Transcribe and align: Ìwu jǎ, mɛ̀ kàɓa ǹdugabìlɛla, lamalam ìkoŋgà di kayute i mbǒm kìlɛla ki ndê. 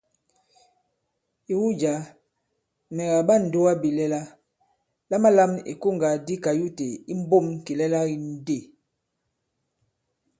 Ìwu 1.51 1.67
jǎ, 1.81 1.93
mɛ̀ 2.95 3.05
kàɓa 3.11 3.35
ǹdugabìlɛla, 3.45 4.21
lamalam 5.09 5.51
ìkoŋgà 5.71 6.09
di 6.25 6.35
kayute 6.43 6.87
i 7.11 7.13
mbǒm 7.21 7.45
kìlɛla 7.65 7.99
ki 8.09 8.15
ndê. 8.35 8.59